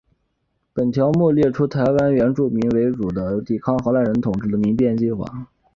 [0.73, 5.27] 本条目列出以台湾原住民为主的抵抗荷兰人统治的民变行动。